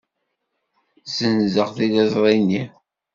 [1.07, 2.63] Ssenzeɣ tiliẓri-nni.